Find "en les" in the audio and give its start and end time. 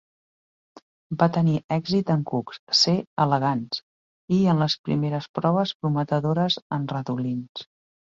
4.57-4.79